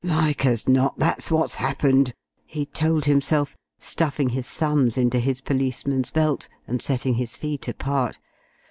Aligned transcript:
"Like 0.03 0.47
as 0.47 0.67
not 0.67 0.97
that's 0.97 1.29
what's 1.29 1.53
happened," 1.61 2.15
he 2.47 2.65
told 2.65 3.05
himself, 3.05 3.55
stuffing 3.77 4.29
his 4.29 4.49
thumbs 4.49 4.97
into 4.97 5.19
his 5.19 5.41
policeman's 5.41 6.09
belt 6.09 6.49
and 6.67 6.81
setting 6.81 7.13
his 7.13 7.37
feet 7.37 7.67
apart. 7.67 8.17